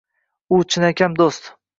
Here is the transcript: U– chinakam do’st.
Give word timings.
U– 0.55 0.61
chinakam 0.75 1.17
do’st. 1.21 1.51